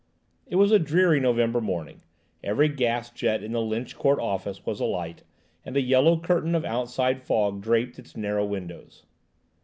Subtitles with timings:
[0.47, 2.01] It was a dreary November morning;
[2.43, 5.21] every gas jet in the Lynch Court office was alight,
[5.63, 9.03] and a yellow curtain of outside fog draped its narrow windows.